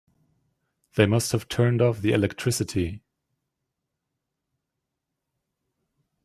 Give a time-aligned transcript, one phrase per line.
[0.95, 3.03] They must have turned off the electricity.